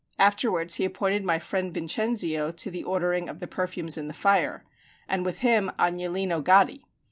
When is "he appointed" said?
0.77-1.23